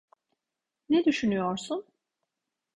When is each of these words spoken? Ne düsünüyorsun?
Ne 0.89 1.05
düsünüyorsun? 1.05 1.85